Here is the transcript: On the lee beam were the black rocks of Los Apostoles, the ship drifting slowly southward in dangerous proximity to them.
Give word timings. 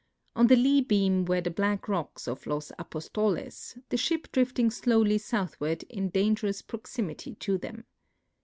On 0.35 0.47
the 0.47 0.55
lee 0.55 0.81
beam 0.81 1.25
were 1.25 1.41
the 1.41 1.51
black 1.51 1.87
rocks 1.87 2.27
of 2.27 2.47
Los 2.47 2.71
Apostoles, 2.79 3.77
the 3.89 3.97
ship 3.97 4.27
drifting 4.31 4.71
slowly 4.71 5.19
southward 5.19 5.83
in 5.91 6.09
dangerous 6.09 6.63
proximity 6.63 7.35
to 7.35 7.59
them. 7.59 7.85